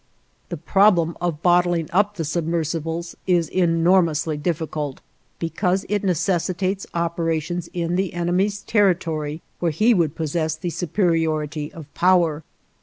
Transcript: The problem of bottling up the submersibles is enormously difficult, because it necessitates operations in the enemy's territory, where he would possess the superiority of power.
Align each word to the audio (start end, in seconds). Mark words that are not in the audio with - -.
The 0.49 0.57
problem 0.57 1.15
of 1.21 1.43
bottling 1.43 1.87
up 1.93 2.15
the 2.15 2.25
submersibles 2.25 3.15
is 3.27 3.47
enormously 3.49 4.35
difficult, 4.35 4.99
because 5.37 5.85
it 5.89 6.03
necessitates 6.03 6.87
operations 6.95 7.69
in 7.71 7.97
the 7.97 8.15
enemy's 8.15 8.63
territory, 8.63 9.43
where 9.59 9.69
he 9.71 9.93
would 9.93 10.15
possess 10.15 10.55
the 10.55 10.71
superiority 10.71 11.71
of 11.71 11.85
power. 11.93 12.41